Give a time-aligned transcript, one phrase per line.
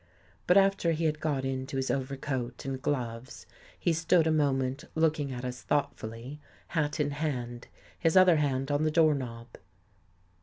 [0.47, 3.45] But, after he had got into his overcoat and gloves,
[3.77, 6.39] he stood a moment looking at us thoughtfully,
[6.69, 7.67] hat in hand,
[7.99, 9.47] his other hand on the door knob.